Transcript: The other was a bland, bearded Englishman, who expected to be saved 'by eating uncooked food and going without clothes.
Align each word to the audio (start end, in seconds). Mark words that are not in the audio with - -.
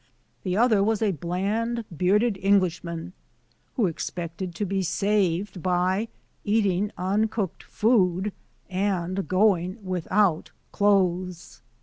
The 0.41 0.57
other 0.57 0.83
was 0.83 1.03
a 1.03 1.11
bland, 1.11 1.85
bearded 1.95 2.39
Englishman, 2.41 3.13
who 3.75 3.85
expected 3.85 4.55
to 4.55 4.65
be 4.65 4.81
saved 4.81 5.61
'by 5.61 6.07
eating 6.43 6.91
uncooked 6.97 7.61
food 7.61 8.33
and 8.67 9.27
going 9.27 9.77
without 9.85 10.49
clothes. 10.71 11.61